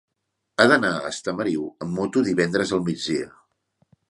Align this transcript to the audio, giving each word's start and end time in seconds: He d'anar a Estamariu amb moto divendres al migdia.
He 0.61 0.65
d'anar 0.71 0.89
a 1.01 1.11
Estamariu 1.15 1.67
amb 1.87 1.95
moto 2.01 2.25
divendres 2.31 2.75
al 2.79 2.85
migdia. 2.89 3.31